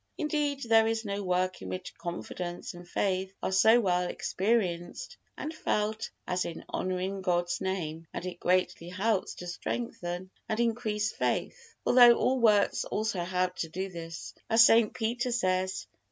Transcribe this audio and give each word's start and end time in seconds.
Indeed 0.17 0.63
there 0.63 0.87
is 0.87 1.05
no 1.05 1.21
work 1.21 1.61
in 1.61 1.69
which 1.69 1.95
confidence 1.95 2.73
and 2.73 2.89
faith 2.89 3.35
are 3.43 3.51
so 3.51 3.79
much 3.83 4.09
experienced 4.09 5.15
and 5.37 5.53
felt 5.53 6.09
as 6.25 6.43
in 6.43 6.65
honoring 6.69 7.21
God's 7.21 7.61
Name; 7.61 8.07
and 8.11 8.25
it 8.25 8.39
greatly 8.39 8.89
helps 8.89 9.35
to 9.35 9.45
strengthen 9.45 10.31
and 10.49 10.59
increase 10.59 11.11
faith, 11.11 11.75
although 11.85 12.15
all 12.15 12.39
works 12.39 12.83
also 12.83 13.23
help 13.23 13.57
to 13.57 13.69
do 13.69 13.89
this, 13.89 14.33
as 14.49 14.65
St. 14.65 14.91
Peter 14.91 15.31
says, 15.31 15.85
II. 15.93 15.99